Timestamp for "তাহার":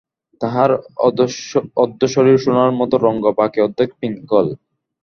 0.41-0.71